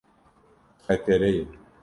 Xetere 0.85 1.29
ye. 1.35 1.45